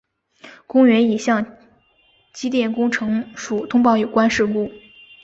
[0.65, 1.55] 公园已向
[2.33, 4.71] 机电工程署通报有关事故。